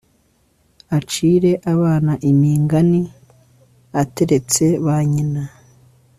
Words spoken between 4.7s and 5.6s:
ba nyina